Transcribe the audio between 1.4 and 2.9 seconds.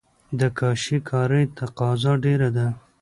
تقاضا ډیره ده